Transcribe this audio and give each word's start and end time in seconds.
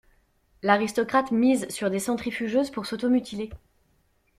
L'aristocrate 0.63 1.29
mise 1.29 1.67
sur 1.69 1.91
des 1.91 1.99
centrifugeuses 1.99 2.71
pour 2.71 2.87
s'auto-mutiler. 2.87 3.51